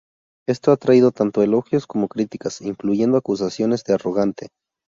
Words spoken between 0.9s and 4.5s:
tanto elogios como críticas, incluyendo acusaciones de arrogante.